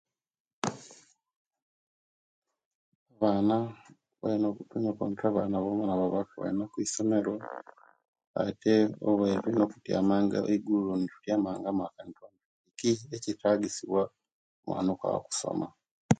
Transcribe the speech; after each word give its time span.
Abaana 3.13 3.55
tuyina 4.17 4.45
okuwanika 4.49 5.23
abaana 5.27 5.55
bonabona 5.63 5.93
nebaba 5.95 6.21
kuisomero 6.71 7.33
ate 8.45 8.73
tuyina 9.41 9.61
okutiyamanga 9.65 10.37
eigulo 10.51 10.91
netutyama 10.95 11.49
nga 11.57 11.69
amaka 11.73 12.01
ki 12.77 12.91
ekiyetagisibwa 13.15 14.01
omubaana 14.09 14.53
omubaana 14.59 14.89
okwaba 14.93 15.19
okusoma 15.21 15.67